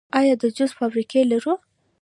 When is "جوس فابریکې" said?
0.55-1.21